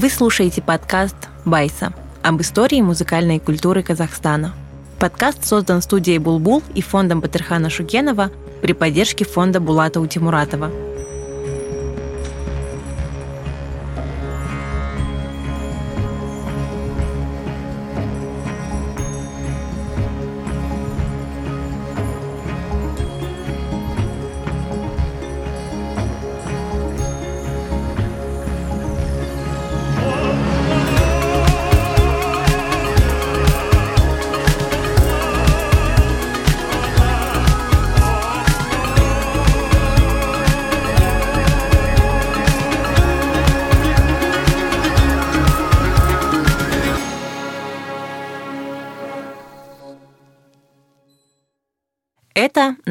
[0.00, 4.54] Вы слушаете подкаст «Байса» об истории музыкальной культуры Казахстана.
[5.00, 8.30] Подкаст создан студией «Булбул» и фондом Батырхана Шукенова
[8.62, 10.70] при поддержке фонда Булата Утимуратова–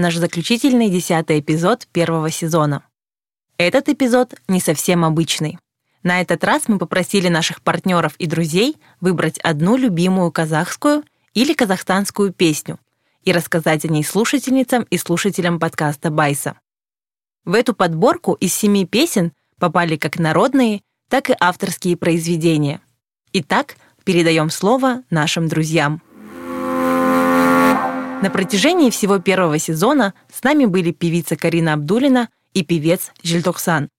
[0.07, 2.85] наш заключительный десятый эпизод первого сезона.
[3.57, 5.59] Этот эпизод не совсем обычный.
[6.01, 12.31] На этот раз мы попросили наших партнеров и друзей выбрать одну любимую казахскую или казахстанскую
[12.31, 12.79] песню
[13.25, 16.57] и рассказать о ней слушательницам и слушателям подкаста Байса.
[17.43, 22.79] В эту подборку из семи песен попали как народные, так и авторские произведения.
[23.33, 26.01] Итак, передаем слово нашим друзьям.
[28.21, 33.89] На протяжении всего первого сезона с нами были певица Карина Абдулина и певец Жильтоксан.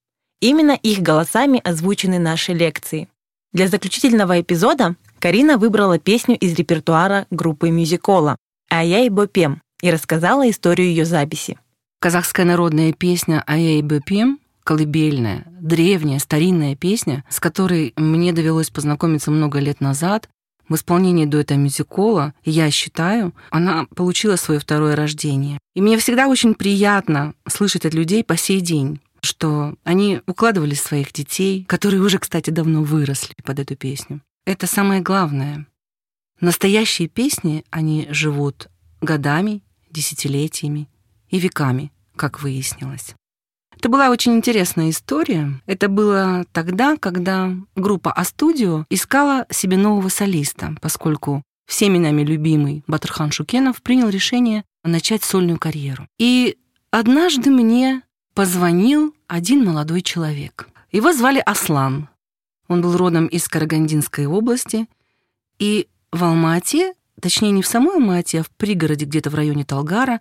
[0.41, 3.09] Именно их голосами озвучены наши лекции.
[3.53, 8.37] Для заключительного эпизода Карина выбрала песню из репертуара группы Мюзикола
[8.71, 11.59] «Ая и Бопем» и рассказала историю ее записи.
[12.01, 19.31] Казахская народная песня «Ая и Бопем» колыбельная, древняя, старинная песня, с которой мне довелось познакомиться
[19.31, 20.29] много лет назад,
[20.69, 25.59] в исполнении дуэта мюзикола, я считаю, она получила свое второе рождение.
[25.75, 31.13] И мне всегда очень приятно слышать от людей по сей день, что они укладывали своих
[31.13, 34.21] детей, которые уже, кстати, давно выросли под эту песню.
[34.47, 35.67] Это самое главное.
[36.41, 38.69] Настоящие песни, они живут
[39.01, 40.89] годами, десятилетиями
[41.31, 43.15] и веками, как выяснилось.
[43.79, 45.53] Это была очень интересная история.
[45.67, 53.31] Это было тогда, когда группа А-студио искала себе нового солиста, поскольку всеми нами любимый Батырхан
[53.31, 56.09] Шукенов принял решение начать сольную карьеру.
[56.19, 56.59] И
[56.91, 58.03] однажды мне
[58.35, 60.69] позвонил один молодой человек.
[60.91, 62.09] Его звали Аслан.
[62.67, 64.89] Он был родом из Карагандинской области.
[65.61, 70.21] И в Алмате, точнее не в самой Алмате, а в пригороде где-то в районе Талгара,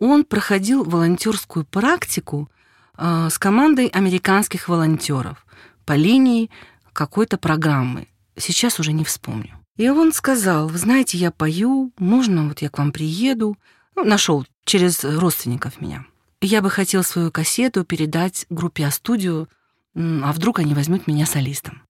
[0.00, 2.50] он проходил волонтерскую практику
[2.98, 5.46] Э, с командой американских волонтеров
[5.86, 6.50] по линии
[6.92, 8.08] какой-то программы.
[8.36, 9.54] Сейчас уже не вспомню.
[9.76, 13.56] И он сказал, вы знаете, я пою, можно вот я к вам приеду.
[13.94, 16.04] Ну, нашел через родственников меня.
[16.40, 19.48] Я бы хотел свою кассету передать группе А-студию,
[19.94, 21.82] а вдруг они возьмут меня солистом.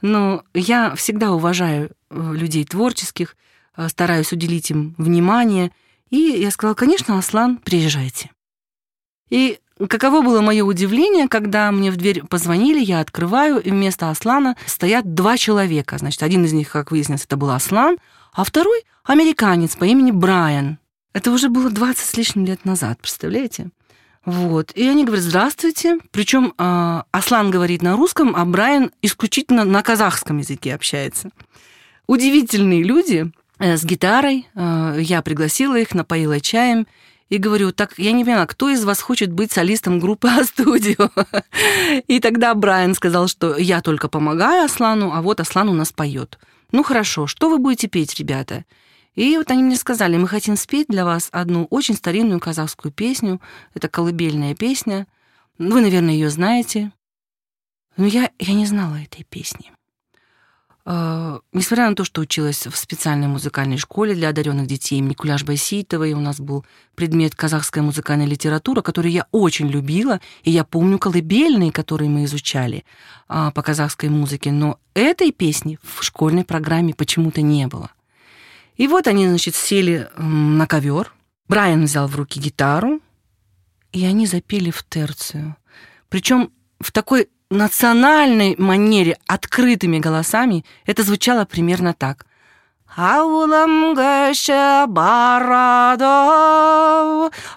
[0.00, 3.36] Но я всегда уважаю э, людей творческих,
[3.76, 5.70] э, стараюсь уделить им внимание.
[6.08, 8.30] И я сказала, конечно, Аслан, приезжайте.
[9.30, 14.56] И Каково было мое удивление, когда мне в дверь позвонили, я открываю, и вместо Аслана
[14.66, 15.98] стоят два человека.
[15.98, 17.98] Значит, один из них, как выяснилось, это был Аслан,
[18.32, 20.78] а второй— американец по имени Брайан.
[21.12, 23.70] Это уже было 20 с лишним лет назад, представляете?
[24.24, 24.70] Вот.
[24.74, 25.98] И они говорят, здравствуйте.
[26.10, 31.30] Причем э, а, Аслан говорит на русском, а Брайан исключительно на казахском языке общается.
[32.06, 34.46] Удивительные люди э, с гитарой.
[34.54, 36.86] Э, я пригласила их, напоила чаем
[37.32, 41.10] и говорю, так я не понимаю, кто из вас хочет быть солистом группы А-студио?
[42.06, 46.38] И тогда Брайан сказал, что я только помогаю Аслану, а вот Аслан у нас поет.
[46.72, 48.66] Ну хорошо, что вы будете петь, ребята?
[49.14, 53.40] И вот они мне сказали, мы хотим спеть для вас одну очень старинную казахскую песню.
[53.72, 55.06] Это колыбельная песня.
[55.56, 56.92] Вы, наверное, ее знаете.
[57.96, 59.72] Но я, я не знала этой песни.
[60.84, 65.44] А, несмотря на то, что училась в специальной музыкальной школе для одаренных детей имени Куляш
[65.44, 66.66] Байситовой, у нас был
[66.96, 72.84] предмет казахская музыкальная литература, который я очень любила, и я помню колыбельные, которые мы изучали
[73.28, 77.90] а, по казахской музыке, но этой песни в школьной программе почему-то не было.
[78.76, 81.12] И вот они, значит, сели на ковер,
[81.48, 83.00] Брайан взял в руки гитару,
[83.92, 85.56] и они запели в терцию.
[86.08, 86.50] Причем
[86.80, 92.25] в такой национальной манере, открытыми голосами, это звучало примерно так.
[92.97, 96.07] Ауылым көші барады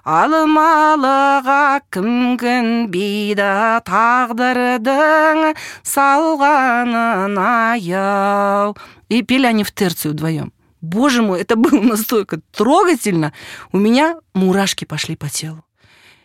[0.04, 3.46] алмалыға кім көнбейді
[3.88, 8.76] тағдырдың салғанын аяу
[9.08, 13.32] и пели они в терцию вдвоем боже мой это было настолько трогательно
[13.72, 15.64] у меня мурашки пошли по телу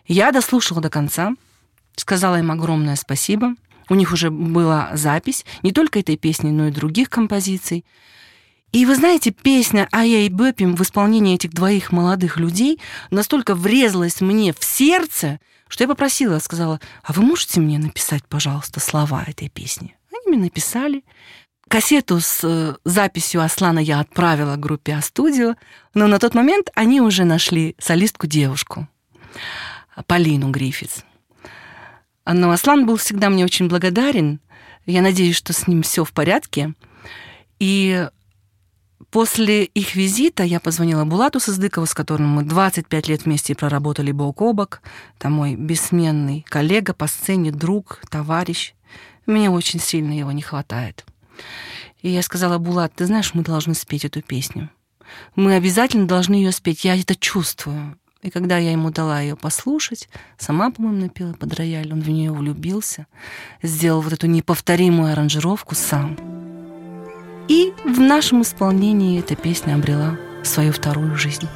[0.07, 1.31] я дослушала до конца
[2.00, 3.54] сказала им огромное спасибо.
[3.88, 7.84] У них уже была запись не только этой песни, но и других композиций.
[8.72, 12.80] И вы знаете, песня «Ая и Бэпим» в исполнении этих двоих молодых людей
[13.10, 18.78] настолько врезалась мне в сердце, что я попросила, сказала, а вы можете мне написать, пожалуйста,
[18.78, 19.96] слова этой песни?
[20.12, 21.04] Они мне написали.
[21.68, 25.54] Кассету с э, записью Аслана я отправила группе А-студио,
[25.94, 28.88] но на тот момент они уже нашли солистку-девушку,
[30.06, 31.04] Полину Гриффитс.
[32.32, 34.40] Но Аслан был всегда мне очень благодарен.
[34.86, 36.74] Я надеюсь, что с ним все в порядке.
[37.58, 38.08] И
[39.10, 44.40] После их визита я позвонила Булату Сыздыкову, с которым мы 25 лет вместе проработали бок
[44.40, 44.82] о бок.
[45.18, 48.74] Это мой бессменный коллега по сцене, друг, товарищ.
[49.26, 51.04] Мне очень сильно его не хватает.
[52.02, 54.70] И я сказала, Булат, ты знаешь, мы должны спеть эту песню.
[55.34, 57.98] Мы обязательно должны ее спеть, я это чувствую.
[58.22, 62.32] И когда я ему дала ее послушать, сама, по-моему, напела под рояль, он в нее
[62.32, 63.06] влюбился,
[63.62, 66.16] сделал вот эту неповторимую аранжировку сам.
[67.48, 71.48] И в нашем исполнении эта песня обрела свою вторую жизнь.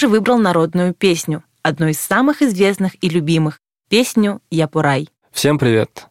[0.00, 3.58] Тоже выбрал народную песню, одну из самых известных и любимых–
[3.90, 5.10] песню «Япурай».
[5.30, 6.06] Всем привет!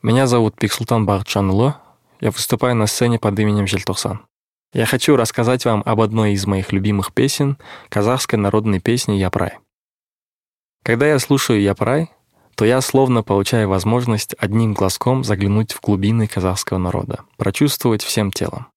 [0.00, 1.80] Меня зовут Пиксултан Бахчанло.
[2.20, 4.20] Я выступаю на сцене под именем Жильтоксан.
[4.72, 7.58] Я хочу рассказать вам об одной из моих любимых песен–
[7.88, 9.58] казахской народной песни «Япрай».
[10.84, 12.12] Когда я слушаю «Япрай»,
[12.54, 18.68] то я словно получаю возможность одним глазком заглянуть в глубины казахского народа, прочувствовать всем телом.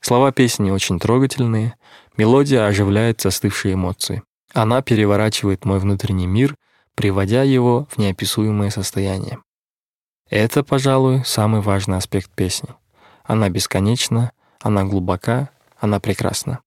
[0.00, 1.74] Слова песни очень трогательные,
[2.18, 4.22] мелодия оживляет застывшие эмоции.
[4.52, 6.56] Она переворачивает мой внутренний мир,
[6.94, 9.38] приводя его в неописуемое состояние.
[10.28, 12.68] Это, пожалуй, самый важный аспект песни.
[13.24, 16.58] Она бесконечна, она глубока, она прекрасна.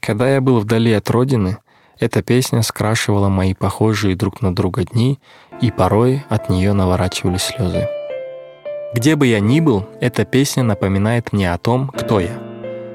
[0.00, 1.58] Когда я был вдали от родины,
[1.98, 5.18] эта песня скрашивала мои похожие друг на друга дни,
[5.60, 7.88] и порой от нее наворачивались слезы.
[8.94, 12.40] Где бы я ни был, эта песня напоминает мне о том, кто я—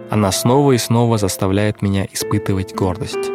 [0.10, 3.35] она снова и снова заставляет меня испытывать гордость.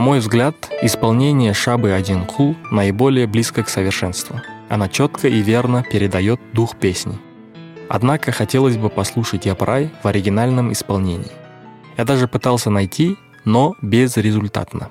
[0.00, 4.40] На мой взгляд, исполнение Шабы Один Кул наиболее близко к совершенству.
[4.70, 7.18] Она четко и верно передает дух песни.
[7.86, 11.30] Однако хотелось бы послушать Япрай в оригинальном исполнении.
[11.98, 14.90] Я даже пытался найти, но безрезультатно.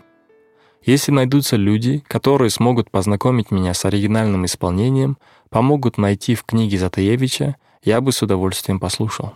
[0.85, 5.17] Если найдутся люди, которые смогут познакомить меня с оригинальным исполнением,
[5.49, 9.33] помогут найти в книге Затаевича, я бы с удовольствием послушал.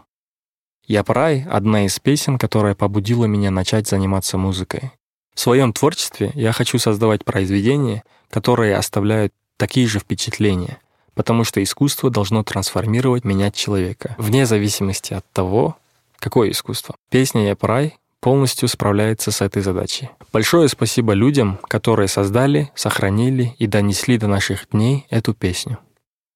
[0.86, 4.92] «Япрай»— одна из песен, которая побудила меня начать заниматься музыкой.
[5.34, 10.80] В своем творчестве я хочу создавать произведения, которые оставляют такие же впечатления,
[11.14, 15.78] потому что искусство должно трансформировать, менять человека, вне зависимости от того,
[16.20, 16.96] какое искусство.
[17.10, 20.10] Песня «Япрай» полностью справляется с этой задачей.
[20.32, 25.78] Большое спасибо людям, которые создали, сохранили и донесли до наших дней эту песню.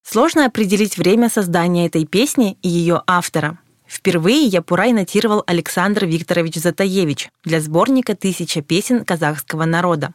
[0.03, 3.59] Сложно определить время создания этой песни и ее автора.
[3.87, 10.13] Впервые Япурай нотировал Александр Викторович Затаевич для сборника «Тысяча песен казахского народа».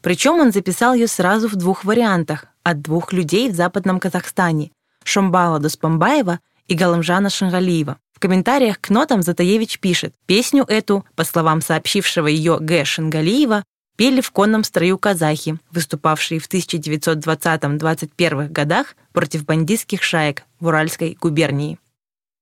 [0.00, 4.72] Причем он записал ее сразу в двух вариантах от двух людей в Западном Казахстане–
[5.04, 7.98] Шомбала Дуспамбаева и Галамжана Шангалиева.
[8.12, 12.84] В комментариях к нотам Затаевич пишет, песню эту, по словам сообщившего ее Г.
[12.84, 13.62] Шангалиева,
[13.96, 21.78] пели в конном строю казахи, выступавшие в 1920-21 годах против бандитских шаек в Уральской губернии.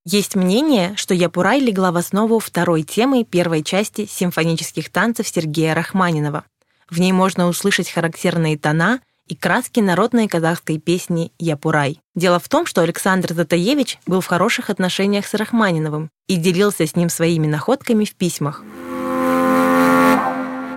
[0.06, 6.44] Есть мнение, что Япурай легла в основу второй темы первой части симфонических танцев Сергея Рахманинова.
[6.88, 12.00] В ней можно услышать характерные тона и краски народной казахской песни «Япурай».
[12.14, 16.96] Дело в том, что Александр Затаевич был в хороших отношениях с Рахманиновым и делился с
[16.96, 18.64] ним своими находками в письмах.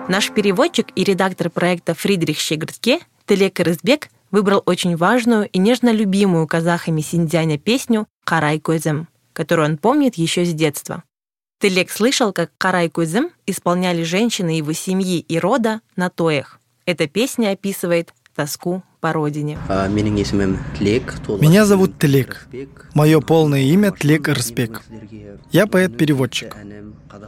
[0.10, 6.46] Наш переводчик и редактор проекта Фридрих Щегртке Телек Рызбек выбрал очень важную и нежно любимую
[6.46, 11.04] казахами синдзяня песню «Карай Козем», которую он помнит еще с детства.
[11.60, 16.60] Телек слышал, как «Карай Козем» исполняли женщины его семьи и рода на тоях.
[16.86, 19.58] Эта песня описывает тоску по родине.
[21.40, 22.48] Меня зовут Тлек.
[22.94, 24.82] Мое полное имя Тлек Рспек.
[25.52, 26.56] Я поэт-переводчик.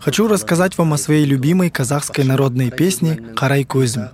[0.01, 4.05] Хочу рассказать вам о своей любимой казахской народной песне «Карай Кузм».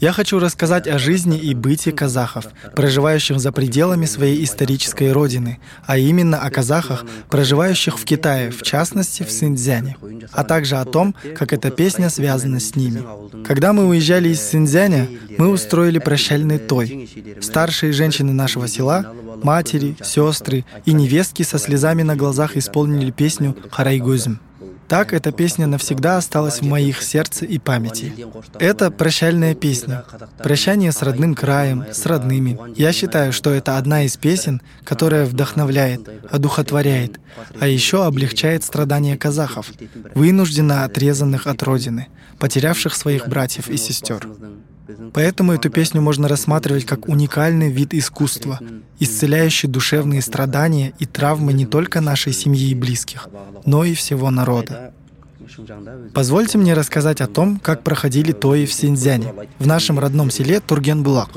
[0.00, 2.46] Я хочу рассказать о жизни и быте казахов,
[2.76, 9.22] проживающих за пределами своей исторической родины, а именно о казахах, проживающих в Китае, в частности
[9.22, 9.96] в Синьцзяне,
[10.32, 13.02] а также о том, как эта песня связана с ними.
[13.44, 15.08] Когда мы уезжали из Синьцзяня,
[15.38, 17.08] мы устроили прощальный той.
[17.40, 24.38] Старшие женщины нашего села, матери, сестры и невестки со слезами на глазах исполнили песню «Харайгузм».
[24.88, 28.12] Так эта песня навсегда осталась в моих сердце и памяти.
[28.58, 30.04] Это прощальная песня.
[30.38, 32.58] Прощание с родным краем, с родными.
[32.76, 37.20] Я считаю, что это одна из песен, которая вдохновляет, одухотворяет,
[37.60, 39.72] а еще облегчает страдания казахов,
[40.14, 44.28] вынужденно отрезанных от родины, потерявших своих братьев и сестер.
[45.12, 48.60] Поэтому эту песню можно рассматривать как уникальный вид искусства,
[48.98, 53.28] исцеляющий душевные страдания и травмы не только нашей семьи и близких,
[53.64, 54.92] но и всего народа.
[56.14, 61.28] Позвольте мне рассказать о том, как проходили тои в Синьцзяне, в нашем родном селе Тургенбулак.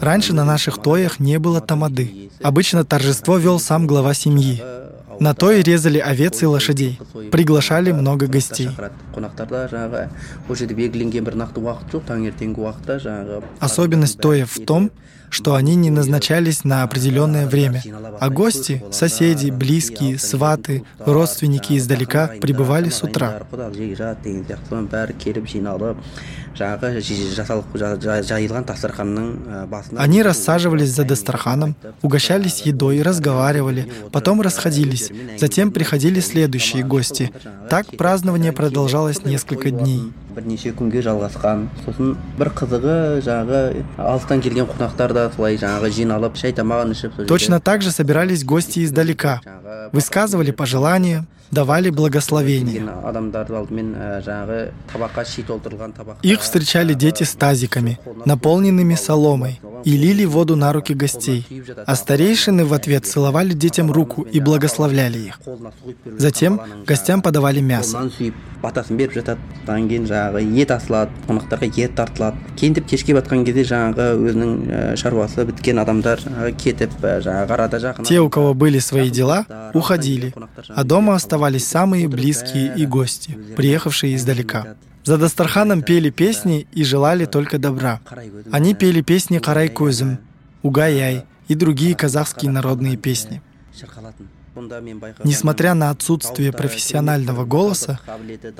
[0.00, 2.30] Раньше на наших тоях не было тамады.
[2.42, 4.62] Обычно торжество вел сам глава семьи.
[5.20, 6.98] На то и резали овец и лошадей.
[7.30, 8.70] Приглашали много гостей.
[13.60, 14.90] Особенность тоя в том,
[15.30, 17.82] что они не назначались на определенное время,
[18.20, 23.42] а гости, соседи, близкие, сваты, родственники издалека прибывали с утра.
[29.96, 37.32] Они рассаживались за Дастарханом, угощались едой, разговаривали, потом расходились, затем приходили следующие гости.
[37.70, 40.12] Так празднование продолжалось несколько дней.
[47.26, 49.40] Точно так же собирались гости издалека,
[49.92, 52.82] высказывали пожелания, давали благословение.
[56.22, 61.46] Их встречали дети с тазиками, наполненными соломой, и лили воду на руки гостей,
[61.86, 65.40] а старейшины в ответ целовали детям руку и благословляли их.
[66.18, 68.10] Затем гостям подавали мясо
[68.61, 73.45] батасын беріп жатады одан кейін жаңағы ет асылады қонақтарға ет тартылады кейін деп кешке батқан
[73.45, 76.23] кезде жаңағы өзінің шаруасы біткен адамдар
[76.57, 80.33] кетіп жаңағы арада жақын те у кого были свои дела уходили
[80.69, 87.25] а дома оставались самые близкие и гости приехавшие издалека за Дастарханом пели песни и желали
[87.25, 87.99] только добра.
[88.51, 90.17] Они пели песни Карай Кузым,
[90.63, 93.39] Угаяй и другие казахские народные песни.
[95.24, 98.00] Несмотря на отсутствие профессионального голоса,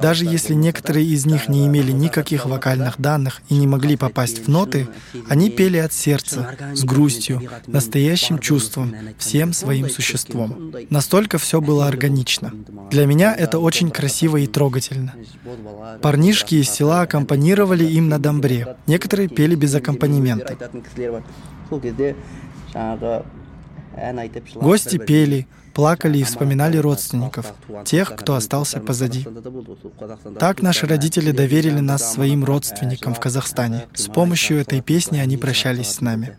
[0.01, 4.49] даже если некоторые из них не имели никаких вокальных данных и не могли попасть в
[4.49, 4.89] ноты,
[5.29, 10.73] они пели от сердца, с грустью, настоящим чувством, всем своим существом.
[10.91, 12.53] Настолько все было органично.
[12.91, 15.15] Для меня это очень красиво и трогательно.
[16.03, 18.77] Парнишки из села аккомпанировали им на домбре.
[18.87, 20.57] Некоторые пели без аккомпанемента.
[24.55, 25.47] Гости пели,
[25.81, 27.55] плакали и вспоминали родственников,
[27.87, 29.27] тех, кто остался позади.
[30.39, 33.87] Так наши родители доверили нас своим родственникам в Казахстане.
[33.95, 36.37] С помощью этой песни они прощались с нами.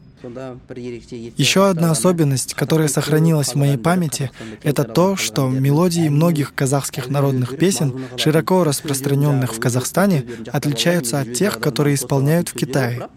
[1.38, 4.32] Еще одна особенность, которая сохранилась в моей памяти,
[4.63, 11.60] это то, что мелодии многих казахских народных песен, широко распространенных в Казахстане, отличаются от тех,
[11.60, 13.08] которые исполняют в Китае.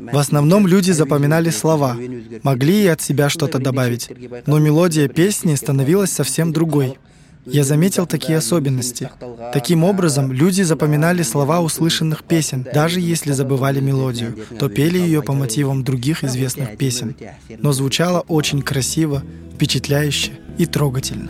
[0.00, 1.96] В основном люди запоминали слова,
[2.42, 4.10] могли и от себя что-то добавить,
[4.46, 6.98] но мелодия песни становилась совсем другой—
[7.44, 9.10] я заметил такие особенности.
[9.52, 15.32] Таким образом, люди запоминали слова услышанных песен, даже если забывали мелодию, то пели ее по
[15.32, 17.16] мотивам других известных песен.
[17.58, 19.22] Но звучало очень красиво,
[19.54, 21.28] впечатляюще и трогательно.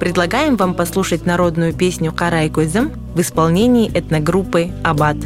[0.00, 5.16] Предлагаем вам послушать народную песню «Карай Козым» в исполнении этногруппы «Абад».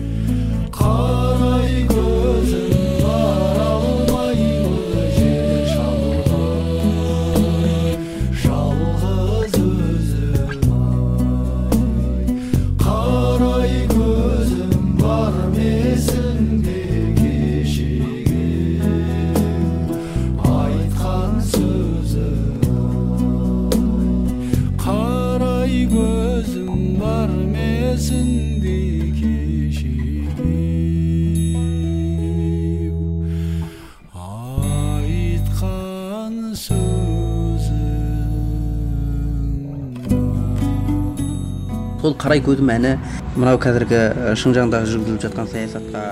[42.01, 42.93] сол қарай көзім әні
[43.35, 46.05] мынау қазіргі шыңжаңдағы жүргізіліп жатқан саясатқа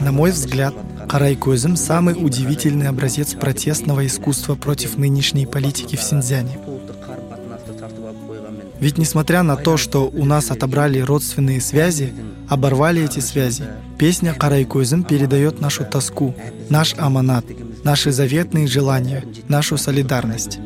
[0.00, 0.74] на мой взгляд,
[1.08, 6.56] Карай Козым – самый удивительный образец протестного искусства против нынешней политики в Синьцзяне.
[8.78, 12.12] Ведь несмотря на то, что у нас отобрали родственные связи,
[12.48, 13.64] оборвали эти связи,
[13.98, 16.34] песня Карай Козым передает нашу тоску,
[16.68, 17.44] наш аманат,
[17.83, 20.59] наши заветные желания, нашу солидарность.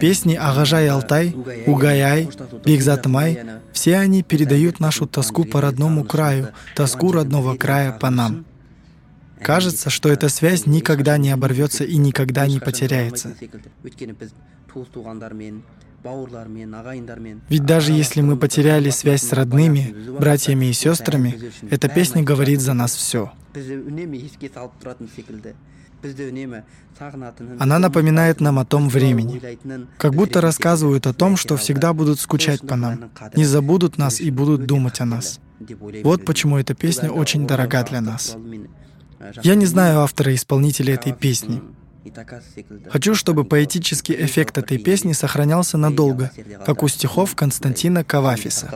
[0.00, 1.34] Песни «Агажай Алтай»,
[1.66, 2.28] «Угаяй»,
[2.64, 3.38] «Бигзатмай»—
[3.72, 8.44] все они передают нашу тоску по родному краю, тоску родного края по нам.
[9.40, 13.34] Кажется, что эта связь никогда не оборвется и никогда не потеряется.
[17.48, 21.38] Ведь даже если мы потеряли связь с родными, братьями и сестрами,
[21.70, 23.32] эта песня говорит за нас все.
[27.58, 29.40] Она напоминает нам о том времени,
[29.96, 34.30] как будто рассказывают о том, что всегда будут скучать по нам, не забудут нас и
[34.30, 35.40] будут думать о нас.
[36.04, 38.36] Вот почему эта песня очень дорога для нас.
[39.42, 41.60] Я не знаю автора и исполнителя этой песни.
[42.88, 46.30] Хочу, чтобы поэтический эффект этой песни сохранялся надолго,
[46.64, 48.70] как у стихов Константина Кавафиса.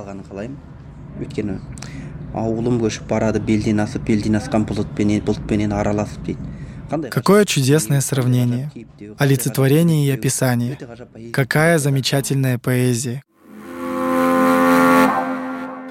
[2.33, 6.62] ауылым көшіп барады белден асып белден асқан бұлытпенен бұлтпенен араласып дейді
[7.11, 8.71] Какое чудесное сравнение,
[9.19, 10.79] олицетворение и описание.
[11.33, 13.23] Какая замечательная поэзия.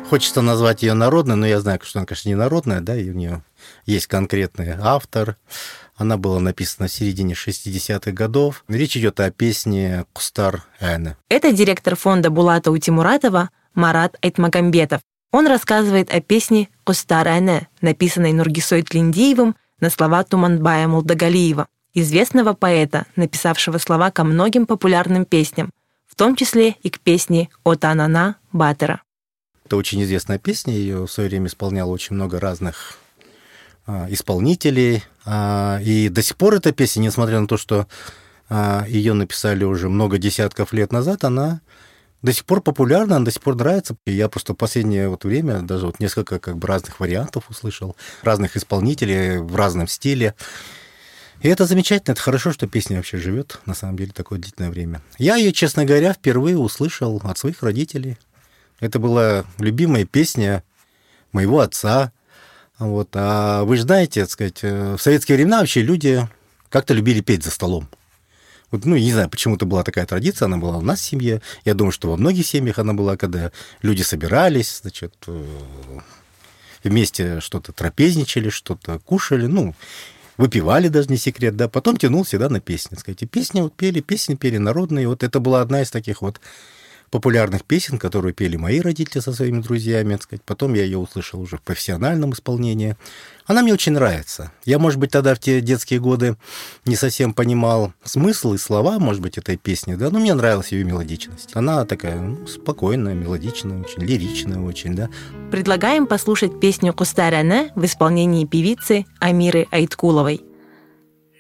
[0.10, 3.14] Хочется назвать ее народной, но я знаю, что она, конечно, не народная, да, и у
[3.14, 3.44] нее
[3.86, 5.38] есть конкретный автор.
[5.96, 8.66] Она была написана в середине 60-х годов.
[8.68, 11.16] Речь идет о песне «Кустар Эне».
[11.30, 15.02] Это директор фонда Булата Утимуратова Марат Айтмагамбетов.
[15.32, 23.06] Он рассказывает о песне «Кустар Эне», написанной Нургисой Тлиндиевым на слова Туманбая Мулдагалиева, известного поэта,
[23.16, 25.72] написавшего слова ко многим популярным песням,
[26.08, 29.02] в том числе и к песне «Отанана» Батера.
[29.66, 32.98] Это очень известная песня, ее в свое время исполняло очень много разных
[33.86, 35.04] а, исполнителей.
[35.26, 37.88] А, и до сих пор эта песня, несмотря на то, что
[38.50, 41.62] а, ее написали уже много десятков лет назад, она
[42.22, 43.96] до сих пор популярна, она до сих пор нравится.
[44.06, 47.96] И я просто в последнее вот время даже вот несколько как бы разных вариантов услышал,
[48.22, 50.36] разных исполнителей в разном стиле.
[51.42, 55.02] И это замечательно, это хорошо, что песня вообще живет, на самом деле, такое длительное время.
[55.18, 58.18] Я ее, честно говоря, впервые услышал от своих родителей.
[58.80, 60.64] Это была любимая песня
[61.32, 62.12] моего отца.
[62.78, 63.10] Вот.
[63.14, 66.28] А вы же знаете, так сказать, э, в советские времена вообще люди
[66.70, 67.88] как-то любили петь за столом.
[68.72, 71.42] Вот, ну, не знаю, почему-то была такая традиция, она была у нас в семье.
[71.66, 75.46] Я думаю, что во многих семьях она была, когда люди собирались, значит, э,
[76.84, 79.76] вместе что-то трапезничали, что-то кушали, ну,
[80.38, 84.36] выпивали даже не секрет, да, потом тянул всегда на песни, сказать, песни вот пели, песни
[84.36, 86.40] пели народные, вот это была одна из таких вот
[87.12, 90.44] популярных песен, которую пели мои родители со своими друзьями, так сказать.
[90.44, 92.96] Потом я ее услышал уже в профессиональном исполнении.
[93.46, 94.52] Она мне очень нравится.
[94.64, 96.38] Я, может быть, тогда в те детские годы
[96.86, 100.86] не совсем понимал смысл и слова, может быть, этой песни, да, но мне нравилась ее
[100.86, 101.50] мелодичность.
[101.54, 105.10] Она такая ну, спокойная, мелодичная, очень лиричная очень, да.
[105.52, 110.42] Предлагаем послушать песню «Кустаряне» в исполнении певицы Амиры Айткуловой.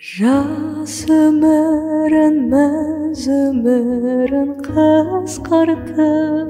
[0.01, 6.49] Жас өмірін мәз өмірін қысқартып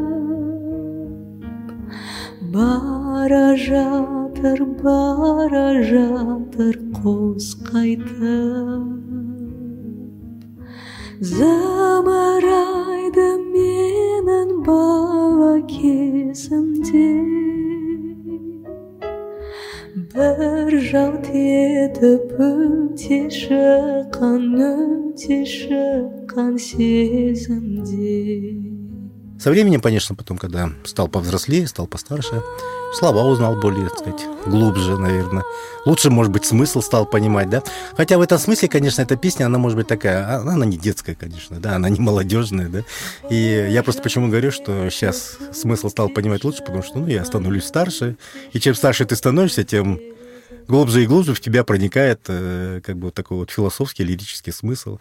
[2.53, 8.87] бара жатыр бара жатыр қос қайтып
[11.33, 17.60] зымырайды менің бала кезімде.
[20.10, 28.16] бір жалт етіп өте шыққан өте шыққан сезімде
[29.38, 32.42] Со временем, конечно, потом, когда стал повзрослее, стал постарше,
[32.93, 35.43] слова узнал более, так сказать, глубже, наверное.
[35.85, 37.63] Лучше, может быть, смысл стал понимать, да.
[37.95, 41.15] Хотя в этом смысле, конечно, эта песня, она может быть такая, а, она не детская,
[41.15, 42.83] конечно, да, она не молодежная, да.
[43.29, 47.25] И я просто почему говорю, что сейчас смысл стал понимать лучше, потому что, ну, я
[47.25, 48.17] становлюсь старше,
[48.53, 49.99] и чем старше ты становишься, тем
[50.67, 54.99] глубже и глубже в тебя проникает э, как бы вот такой вот философский, лирический смысл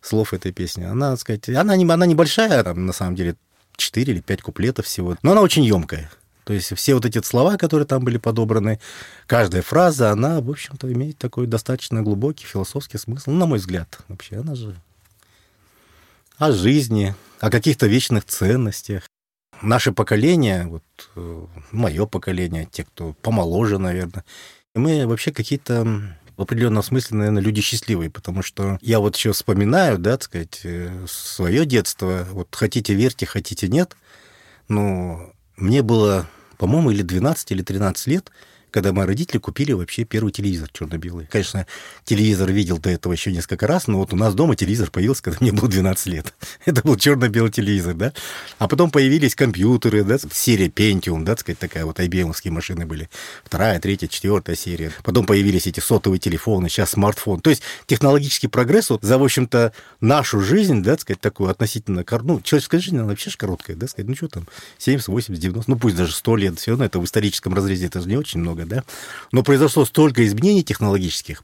[0.00, 0.84] слов этой песни.
[0.84, 3.36] Она, так сказать, она, не, она небольшая, там, на самом деле,
[3.76, 5.16] 4 или 5 куплетов всего.
[5.22, 6.10] Но она очень емкая.
[6.46, 8.78] То есть все вот эти слова, которые там были подобраны,
[9.26, 13.32] каждая фраза, она, в общем-то, имеет такой достаточно глубокий философский смысл.
[13.32, 14.76] Ну, на мой взгляд, вообще, она же
[16.38, 19.08] о жизни, о каких-то вечных ценностях.
[19.60, 20.84] Наше поколение, вот
[21.16, 24.24] э, мое поколение, те, кто помоложе, наверное,
[24.76, 25.84] мы вообще какие-то
[26.36, 30.60] в определенном смысле, наверное, люди счастливые, потому что я вот еще вспоминаю, да, так сказать,
[30.62, 33.96] э, свое детство, вот хотите верьте, хотите нет,
[34.68, 38.30] но мне было, по-моему, или 12, или 13 лет,
[38.76, 41.26] когда мои родители купили вообще первый телевизор черно-белый.
[41.32, 41.66] Конечно,
[42.04, 45.38] телевизор видел до этого еще несколько раз, но вот у нас дома телевизор появился, когда
[45.40, 46.34] мне было 12 лет.
[46.66, 48.12] Это был черно-белый телевизор, да.
[48.58, 53.08] А потом появились компьютеры, да, серия Pentium, да, так сказать, такая вот IBM-овские машины были.
[53.44, 54.92] Вторая, третья, четвертая серия.
[55.02, 57.40] Потом появились эти сотовые телефоны, сейчас смартфон.
[57.40, 62.04] То есть технологический прогресс вот, за, в общем-то, нашу жизнь, да, так сказать, такую относительно,
[62.24, 65.70] ну, человеческая жизнь, она вообще же короткая, да, сказать, ну, что там, 70, 80, 90,
[65.70, 68.40] ну, пусть даже 100 лет, все равно это в историческом разрезе, это же не очень
[68.40, 68.84] много, да,
[69.32, 71.42] но произошло столько изменений технологических,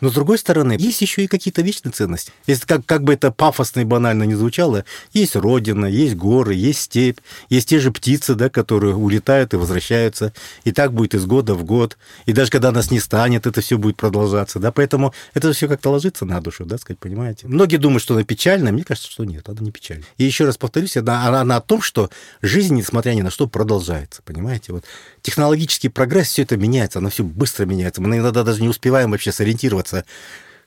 [0.00, 2.32] но, с другой стороны, есть еще и какие-то вечные ценности.
[2.46, 6.82] Если как, как бы это пафосно и банально не звучало, есть родина, есть горы, есть
[6.82, 10.32] степь, есть те же птицы, да, которые улетают и возвращаются.
[10.64, 11.98] И так будет из года в год.
[12.26, 14.58] И даже когда нас не станет, это все будет продолжаться.
[14.58, 14.72] Да?
[14.72, 17.46] Поэтому это все как-то ложится на душу, да, сказать, понимаете?
[17.46, 18.72] Многие думают, что она печальная.
[18.72, 20.06] Мне кажется, что нет, она не печальная.
[20.16, 22.10] И еще раз повторюсь, она, она, она о том, что
[22.42, 24.22] жизнь, несмотря ни на что, продолжается.
[24.24, 24.72] Понимаете?
[24.72, 24.84] Вот
[25.22, 28.00] технологический прогресс, все это меняется, оно все быстро меняется.
[28.00, 30.04] Мы иногда даже не успеваем вообще сориентироваться появляться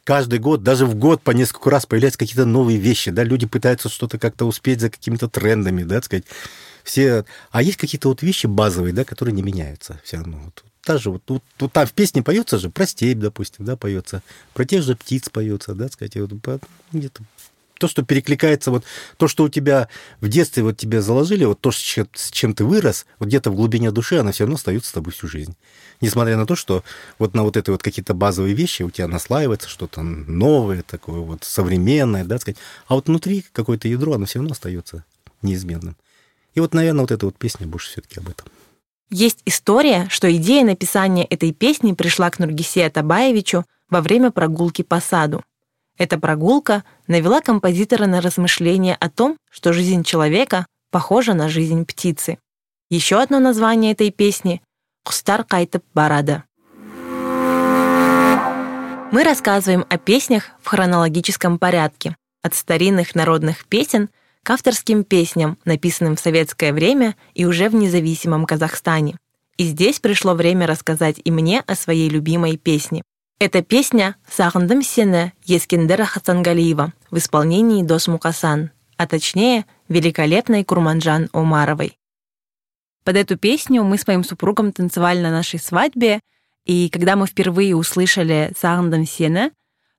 [0.03, 3.89] каждый год, даже в год по несколько раз появляются какие-то новые вещи, да, люди пытаются
[3.89, 6.25] что-то как-то успеть за какими-то трендами, да, сказать,
[6.83, 7.25] все...
[7.51, 10.41] А есть какие-то вот вещи базовые, да, которые не меняются все равно.
[10.43, 14.21] Вот, даже вот тут, тут там в песне поется же про степь, допустим, да, поется,
[14.53, 16.33] про тех же птиц поется, да, сказать, вот,
[16.91, 17.23] где-то
[17.83, 18.85] то, что перекликается, вот
[19.17, 19.89] то, что у тебя
[20.21, 23.51] в детстве вот тебе заложили, вот то, с чем, с чем ты вырос, вот где-то
[23.51, 25.57] в глубине души, оно все равно остается с тобой всю жизнь.
[25.99, 26.81] Несмотря на то, что
[27.19, 31.43] вот на вот это вот какие-то базовые вещи у тебя наслаивается что-то новое, такое вот
[31.43, 32.57] современное, да, сказать.
[32.87, 35.03] А вот внутри какое-то ядро, оно все равно остается
[35.41, 35.97] неизменным.
[36.53, 38.47] И вот, наверное, вот эта вот песня больше все-таки об этом.
[39.09, 45.01] Есть история, что идея написания этой песни пришла к Нургисе Атабаевичу во время прогулки по
[45.01, 45.43] саду.
[45.97, 52.39] Эта прогулка навела композитора на размышления о том, что жизнь человека похожа на жизнь птицы.
[52.89, 54.61] Еще одно название этой песни—
[55.05, 56.43] «Хустар кайтып барада».
[59.11, 64.09] Мы рассказываем о песнях в хронологическом порядке, от старинных народных песен
[64.41, 69.17] к авторским песням, написанным в советское время и уже в независимом Казахстане.
[69.57, 73.03] И здесь пришло время рассказать и мне о своей любимой песне.
[73.43, 81.99] Это песня «Сағындым сені» Ескендера Хасангалиева в исполнении Дос Мукасан, а точнее великолепной Курманжан Омаровой.
[83.03, 86.21] Под эту песню мы с моим супругом танцевали на нашей свадьбе,
[86.63, 89.51] и когда мы впервые услышали «Сағындым сені»,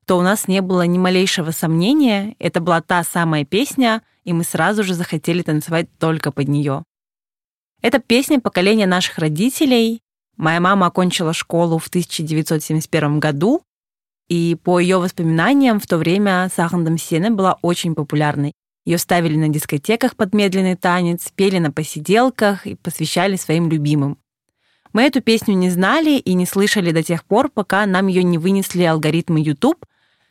[0.07, 4.43] то у нас не было ни малейшего сомнения, это была та самая песня, и мы
[4.43, 6.83] сразу же захотели танцевать только под нее.
[7.83, 10.01] Это песня поколения наших родителей,
[10.37, 13.61] Моя мама окончила школу в 1971 году,
[14.27, 18.53] и по ее воспоминаниям в то время Сағындым сені была очень популярной.
[18.85, 24.17] Ее ставили на дискотеках под медленный танец, пели на посиделках и посвящали своим любимым.
[24.93, 28.37] Мы эту песню не знали и не слышали до тех пор, пока нам ее не
[28.37, 29.85] вынесли алгоритмы YouTube.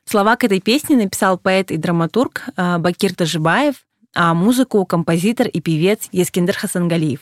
[0.04, 3.76] Слова к этой песне написал поэт и драматург э, Бакир Тажибаев,
[4.14, 7.20] а музыку— композитор и певец Ескендер Хасангалиев.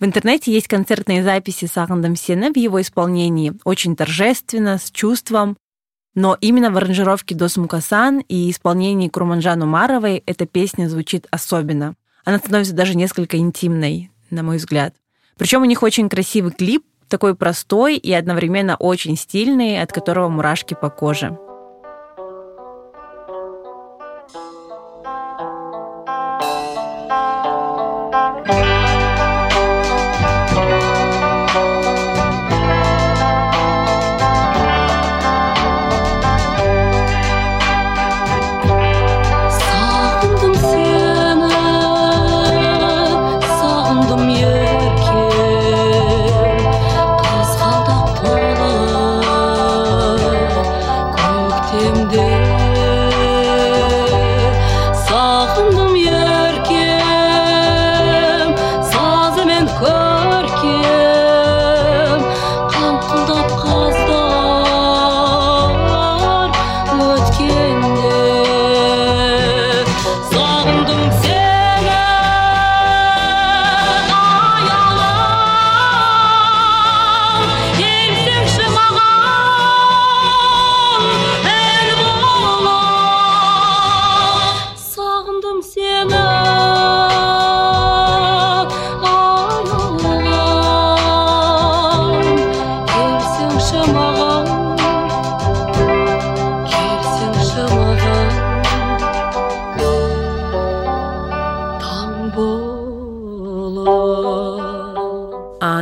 [0.00, 5.58] В интернете есть концертные записи Сағындым сені в его исполнении, очень торжественно, с чувством.
[6.14, 11.96] Но именно в аранжировке Дос Мукасан и исполнении Курманжан Умаровой эта песня звучит особенно.
[12.24, 14.94] Она становится даже несколько интимной, на мой взгляд.
[15.36, 20.72] Причем у них очень красивый клип, такой простой и одновременно очень стильный, от которого мурашки
[20.72, 21.36] по коже.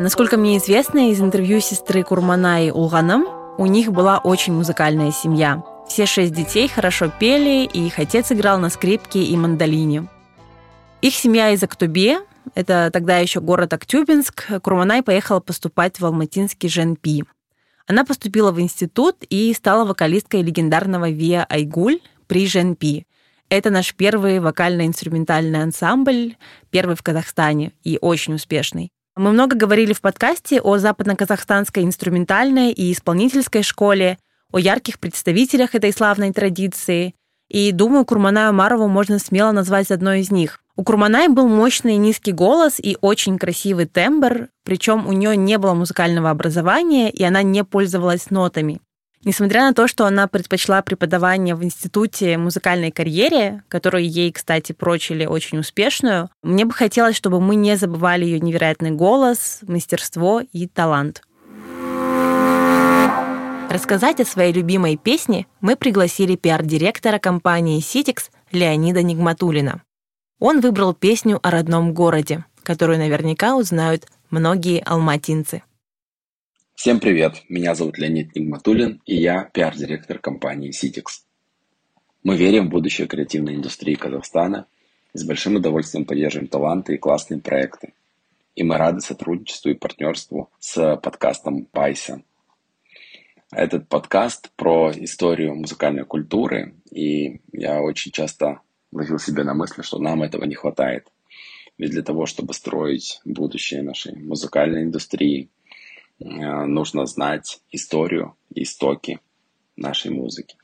[0.08, 5.62] Насколько мне известно из интервью сестры Курманаи Улганым, у них была очень музыкальная семья.
[5.88, 10.06] Все шесть детей хорошо пели, и их отец играл на скрипке и мандолине.
[11.00, 12.18] Их семья из Актубе,
[12.54, 17.26] это тогда еще город Актюбинск, Курманай поехала поступать в алматинский ЖНП.
[17.86, 23.06] Она поступила в институт и стала вокалисткой легендарного Виа Айгуль при ЖНП.
[23.48, 26.36] Это наш первый вокально-инструментальный ансамбль,
[26.70, 28.90] первый в Казахстане и очень успешный.
[29.16, 34.18] Мы много говорили в подкасте о западно-казахстанской инструментальной и исполнительской школе,
[34.52, 37.14] о ярких представителях этой славной традиции.
[37.48, 40.60] И думаю, Курманаю Марову можно смело назвать одной из них.
[40.76, 45.74] У Курманай был мощный низкий голос и очень красивый тембр, причем у нее не было
[45.74, 48.80] музыкального образования, и она не пользовалась нотами.
[49.24, 55.26] Несмотря на то, что она предпочла преподавание в институте музыкальной карьере, которую ей, кстати, прочили
[55.26, 61.22] очень успешную, мне бы хотелось, чтобы мы не забывали ее невероятный голос, мастерство и талант.
[63.68, 69.82] Рассказать о своей любимой песне мы пригласили пиар-директора компании Citix Леонида Нигматулина.
[70.40, 75.62] Он выбрал песню о родном городе, которую наверняка узнают многие алматинцы.
[76.76, 81.24] Всем привет, меня зовут Леонид Нигматуллин, и я пиар-директор компании Citix.
[82.22, 84.66] Мы верим в будущее креативной индустрии Казахстана
[85.12, 87.92] и с большим удовольствием поддерживаем таланты и классные проекты.
[88.54, 92.22] И мы рады сотрудничеству и партнерству с подкастом Пайса.
[93.50, 98.60] Этот подкаст про историю музыкальной культуры, и я очень часто
[98.92, 101.10] ловил себя на мысли, что нам этого не хватает.
[101.78, 105.48] Ведь для того, чтобы строить будущее нашей музыкальной индустрии,
[106.20, 109.18] э, нужно знать историю истоки
[109.76, 110.56] нашей музыки.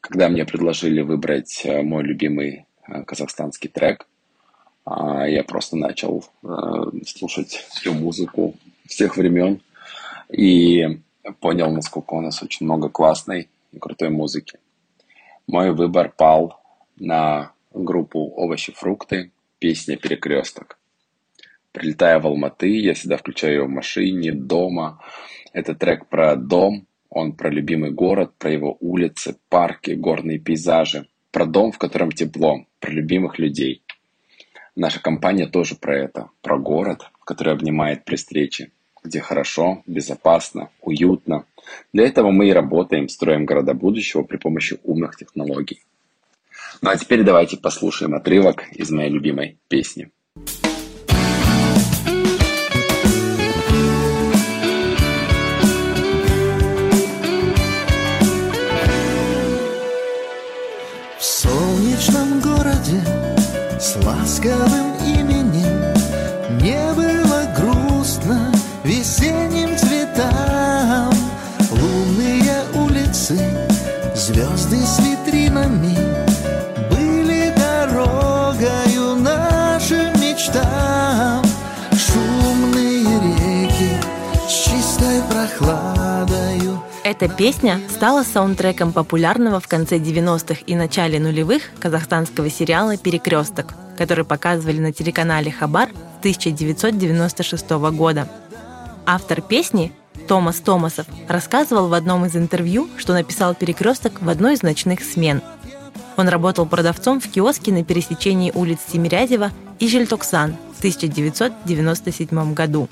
[0.00, 4.06] Когда мне предложили выбрать э, мой любимый э, казахстанский трек,
[4.84, 6.24] а, я просто начал
[7.04, 8.54] слушать всю музыку
[8.86, 9.60] всех времен
[10.32, 11.00] и
[11.40, 14.58] понял, насколько у нас очень много классной и крутой музыки.
[15.46, 16.60] Мой выбор пал
[16.96, 20.78] на группу «Овощи-фрукты», песня «Перекресток».
[21.72, 25.00] Прилетая в Алматы, я всегда включаю ее в машине, дома.
[25.52, 31.46] Это трек про дом, он про любимый город, про его улицы, парки, горные пейзажи, про
[31.46, 33.82] дом, в котором тепло, про любимых людей.
[34.74, 41.44] Наша компания тоже про это, про город, который обнимает при встрече, где хорошо, безопасно, уютно.
[41.92, 45.82] Для этого мы и работаем, строим города будущего при помощи умных технологий.
[46.82, 50.10] Ну а теперь давайте послушаем отрывок из моей любимой песни.
[61.18, 63.02] В солнечном городе
[63.78, 65.39] с ласковым именем
[87.10, 94.24] Эта песня стала саундтреком популярного в конце 90-х и начале нулевых казахстанского сериала «Перекресток», который
[94.24, 98.28] показывали на телеканале «Хабар» с 1996 года.
[99.06, 99.92] Автор песни
[100.28, 105.42] Томас Томасов рассказывал в одном из интервью, что написал «Перекресток» в одной из ночных смен.
[106.16, 112.88] Он работал продавцом в киоске на пересечении улиц Тимирязева и Жильтоксан в 1997 году.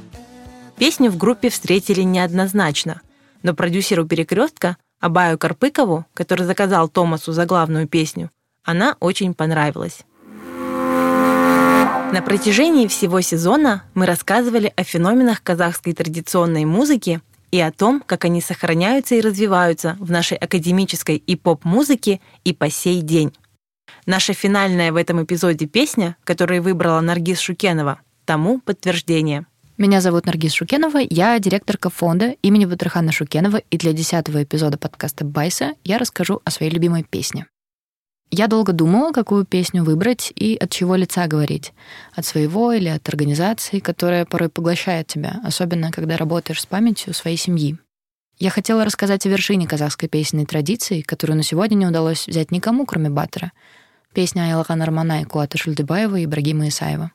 [0.76, 3.00] Песню в группе встретили неоднозначно,
[3.42, 8.30] но продюсеру «Перекрестка» Абаю Карпыкову, который заказал Томасу за главную песню,
[8.64, 10.04] она очень понравилась.
[12.12, 17.20] На протяжении всего сезона мы рассказывали о феноменах казахской традиционной музыки
[17.50, 22.70] и о том, как они сохраняются и развиваются в нашей академической и поп-музыке и по
[22.70, 23.32] сей день.
[24.06, 29.46] Наша финальная в этом эпизоде песня, которую выбрала Наргиз Шукенова, тому подтверждение.
[29.78, 35.24] Меня зовут Наргиз Шукенова, я директорка фонда имени Батырхана Шукенова, и для десятого эпизода подкаста
[35.24, 37.46] «Байса» я расскажу о своей любимой песне.
[38.32, 41.74] Я долго думала, какую песню выбрать и от чего лица говорить.
[42.12, 47.36] От своего или от организации, которая порой поглощает тебя, особенно когда работаешь с памятью своей
[47.36, 47.78] семьи.
[48.36, 52.84] Я хотела рассказать о вершине казахской песенной традиции, которую на сегодня не удалось взять никому,
[52.84, 53.52] кроме Баттера.
[54.12, 57.12] Песня Айлхан Армана и Куата Шульдыбаева и Ибрагима Исаева.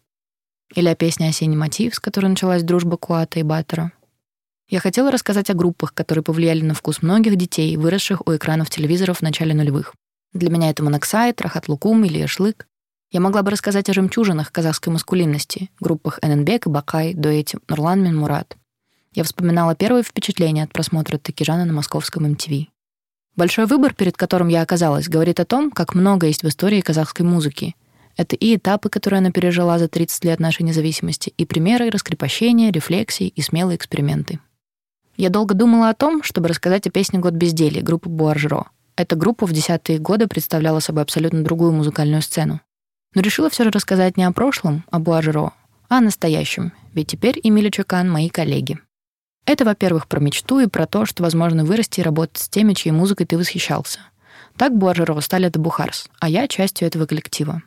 [0.75, 3.91] Или о песне «Осенний мотив», с которой началась дружба Куата и Баттера.
[4.67, 9.19] Я хотела рассказать о группах, которые повлияли на вкус многих детей, выросших у экранов телевизоров
[9.19, 9.93] в начале нулевых.
[10.33, 12.65] Для меня это Моноксайд, Рахат Лукум или Эшлык.
[13.11, 18.57] Я могла бы рассказать о жемчужинах казахской маскулинности, группах Эненбек и Бакай, дуэте Нурлан Минмурат.
[19.13, 22.69] Я вспоминала первые впечатления от просмотра Такижана на московском MTV.
[23.35, 27.23] Большой выбор, перед которым я оказалась, говорит о том, как много есть в истории казахской
[27.23, 27.75] музыки.
[28.15, 33.27] Это и этапы, которые она пережила за 30 лет нашей независимости, и примеры раскрепощения, рефлексий
[33.27, 34.39] и смелые эксперименты.
[35.17, 39.47] Я долго думала о том, чтобы рассказать о песне «Год безделия» группы Буаржро, эта группа
[39.47, 42.61] в десятые годы представляла собой абсолютно другую музыкальную сцену.
[43.15, 45.53] Но решила все же рассказать не о прошлом, о Буажеро,
[45.89, 48.79] а о настоящем, ведь теперь Эмиль Чакан— мои коллеги.
[49.45, 52.91] Это, во-первых, про мечту и про то, что возможно вырасти и работать с теми, чьей
[52.91, 53.99] музыкой ты восхищался.
[54.57, 57.63] Так Буажеро стали это Бухарс, а я частью этого коллектива.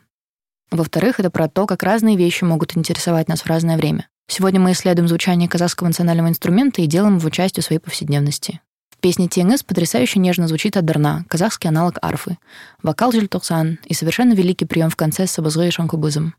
[0.71, 4.07] Во-вторых, это про то, как разные вещи могут интересовать нас в разное время.
[4.27, 8.59] Сегодня мы исследуем звучание казахского национального инструмента и делаем его частью своей повседневности.
[8.99, 12.37] Песня ТНС потрясающе нежно звучит от Дарна, казахский аналог арфы.
[12.83, 16.35] Вокал Жильтоксан и совершенно великий прием в конце с Сабазгой и Шанкубызом.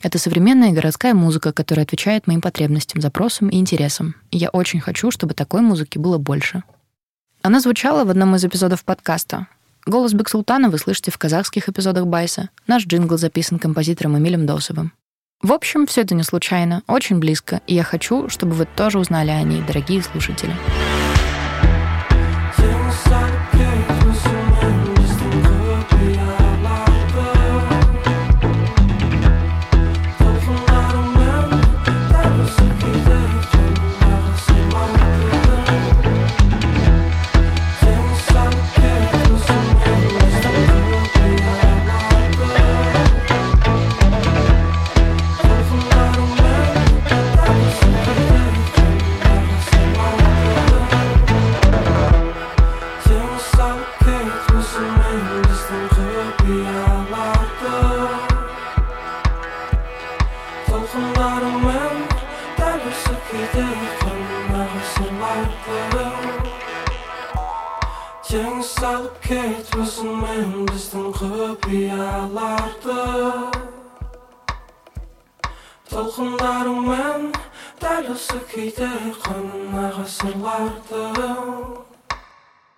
[0.00, 4.14] Это современная городская музыка, которая отвечает моим потребностям, запросам и интересам.
[4.30, 6.62] И я очень хочу, чтобы такой музыки было больше.
[7.42, 9.48] Она звучала в одном из эпизодов подкаста.
[9.88, 12.50] Голос Бексултана вы слышите в казахских эпизодах Байса.
[12.66, 14.92] Наш джингл записан композитором Эмилем Досовым.
[15.40, 19.30] В общем, все это не случайно, очень близко, и я хочу, чтобы вы тоже узнали
[19.30, 20.52] о ней, дорогие слушатели.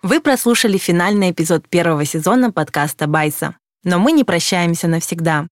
[0.03, 3.55] Вы прослушали финальный эпизод первого сезона подкаста «Байса».
[3.83, 5.47] Но мы не прощаемся навсегда.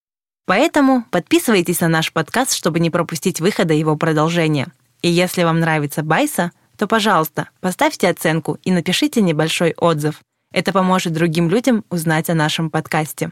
[0.46, 4.68] Поэтому подписывайтесь на наш подкаст, чтобы не пропустить выхода его продолжения.
[5.02, 10.22] И если вам нравится Байса, то, пожалуйста, поставьте оценку и напишите небольшой отзыв.
[10.52, 13.32] Это поможет другим людям узнать о нашем подкасте.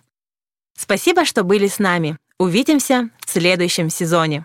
[0.77, 2.17] Спасибо, что были с нами.
[2.37, 4.43] Увидимся в следующем сезоне.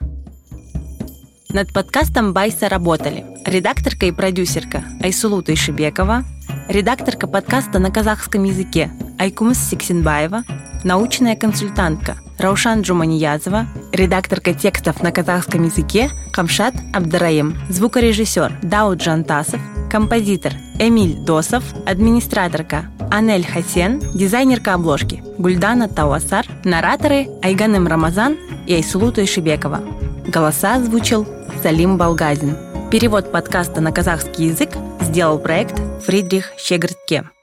[1.53, 6.25] Над подкастом Байса работали редакторка и продюсерка Айсулу Тайшибекова,
[6.67, 10.45] редакторка подкаста на казахском языке Айкумс Сиксинбаева,
[10.83, 20.55] научная консультантка Раушан Джуманиязова, редакторка текстов на казахском языке Камшат Абдараим, звукорежиссер Дауд Жантасов, композитор
[20.79, 29.83] Эмиль Досов, администраторка Анель Хасен, дизайнерка обложки Гульдана Тауасар, нараторы Айганым Рамазан и Айсулу Тойшибекова.
[30.27, 31.27] Голоса озвучил
[31.63, 32.57] Салим Балгазин.
[32.91, 37.31] Перевод подкаста на казахский язык сделал проект Фридрих Щегертке–